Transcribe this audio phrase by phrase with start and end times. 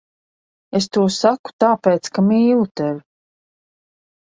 [0.79, 2.99] Es to saku tāpēc, ka mīlu tevi.